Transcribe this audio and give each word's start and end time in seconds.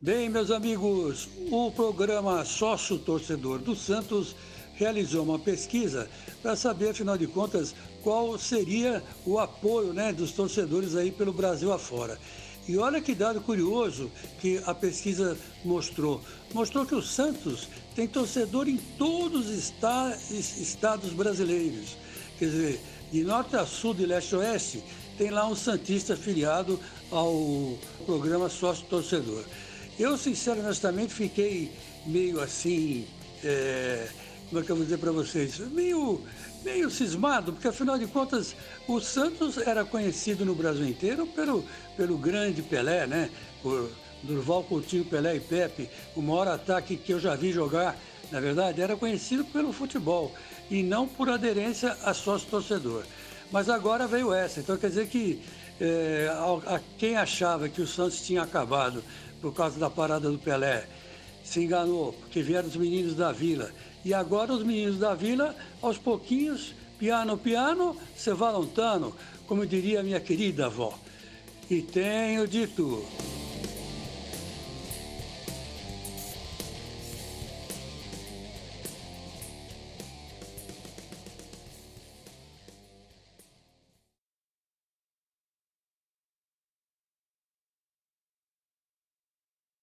Bem, 0.00 0.28
meus 0.28 0.52
amigos, 0.52 1.28
o 1.50 1.72
programa 1.72 2.44
Sócio 2.44 3.00
Torcedor 3.00 3.58
do 3.58 3.74
Santos 3.74 4.36
realizou 4.76 5.24
uma 5.24 5.40
pesquisa 5.40 6.08
para 6.40 6.54
saber, 6.54 6.90
afinal 6.90 7.18
de 7.18 7.26
contas, 7.26 7.74
qual 8.00 8.38
seria 8.38 9.02
o 9.26 9.40
apoio 9.40 9.92
né, 9.92 10.12
dos 10.12 10.30
torcedores 10.30 10.94
aí 10.94 11.10
pelo 11.10 11.32
Brasil 11.32 11.72
afora. 11.72 12.16
E 12.68 12.78
olha 12.78 13.00
que 13.00 13.12
dado 13.12 13.40
curioso 13.40 14.08
que 14.40 14.62
a 14.66 14.72
pesquisa 14.72 15.36
mostrou. 15.64 16.20
Mostrou 16.54 16.86
que 16.86 16.94
o 16.94 17.02
Santos 17.02 17.68
tem 17.96 18.06
torcedor 18.06 18.68
em 18.68 18.76
todos 18.96 19.48
os 19.48 20.60
estados 20.60 21.12
brasileiros. 21.12 21.96
Quer 22.38 22.44
dizer, 22.44 22.80
de 23.10 23.24
norte 23.24 23.56
a 23.56 23.66
sul, 23.66 23.94
de 23.94 24.06
leste 24.06 24.36
a 24.36 24.38
oeste, 24.38 24.80
tem 25.18 25.30
lá 25.30 25.44
um 25.48 25.56
Santista 25.56 26.14
afiliado 26.14 26.78
ao 27.10 27.76
programa 28.06 28.48
Sócio 28.48 28.86
Torcedor. 28.86 29.42
Eu, 29.98 30.16
sinceramente, 30.16 31.12
fiquei 31.12 31.72
meio 32.06 32.40
assim, 32.40 33.04
é, 33.42 34.06
como 34.48 34.60
é 34.60 34.64
que 34.64 34.70
eu 34.70 34.76
vou 34.76 34.84
dizer 34.84 34.98
para 34.98 35.10
vocês, 35.10 35.58
meio, 35.58 36.22
meio 36.64 36.88
cismado, 36.88 37.52
porque 37.52 37.66
afinal 37.66 37.98
de 37.98 38.06
contas 38.06 38.54
o 38.86 39.00
Santos 39.00 39.58
era 39.58 39.84
conhecido 39.84 40.44
no 40.44 40.54
Brasil 40.54 40.86
inteiro 40.86 41.26
pelo, 41.26 41.64
pelo 41.96 42.16
grande 42.16 42.62
Pelé, 42.62 43.08
né? 43.08 43.28
Por 43.60 43.90
Durval 44.22 44.62
Coutinho, 44.62 45.04
Pelé 45.04 45.36
e 45.36 45.40
Pepe, 45.40 45.90
o 46.14 46.22
maior 46.22 46.46
ataque 46.46 46.96
que 46.96 47.12
eu 47.12 47.18
já 47.18 47.34
vi 47.34 47.50
jogar, 47.50 47.98
na 48.30 48.38
verdade, 48.38 48.80
era 48.80 48.96
conhecido 48.96 49.44
pelo 49.46 49.72
futebol 49.72 50.32
e 50.70 50.80
não 50.80 51.08
por 51.08 51.28
aderência 51.28 51.96
a 52.04 52.14
sócio-torcedor. 52.14 53.04
Mas 53.50 53.68
agora 53.68 54.06
veio 54.06 54.32
essa, 54.32 54.60
então 54.60 54.76
quer 54.76 54.90
dizer 54.90 55.08
que 55.08 55.42
é, 55.80 56.28
a, 56.30 56.74
a 56.76 56.80
quem 56.98 57.16
achava 57.16 57.68
que 57.68 57.80
o 57.80 57.86
Santos 57.86 58.22
tinha 58.22 58.42
acabado 58.42 59.02
por 59.40 59.54
causa 59.54 59.78
da 59.78 59.88
parada 59.88 60.30
do 60.30 60.38
Pelé. 60.38 60.86
Se 61.44 61.64
enganou, 61.64 62.12
porque 62.12 62.42
vieram 62.42 62.68
os 62.68 62.76
meninos 62.76 63.14
da 63.14 63.32
vila. 63.32 63.70
E 64.04 64.12
agora 64.12 64.52
os 64.52 64.62
meninos 64.62 64.98
da 64.98 65.14
vila, 65.14 65.54
aos 65.80 65.98
pouquinhos, 65.98 66.74
piano, 66.98 67.36
piano, 67.38 67.96
se 68.16 68.32
va 68.32 68.50
lontano, 68.50 69.14
como 69.46 69.66
diria 69.66 70.02
minha 70.02 70.20
querida 70.20 70.66
avó. 70.66 70.98
E 71.70 71.82
tenho 71.82 72.46
dito. 72.46 73.04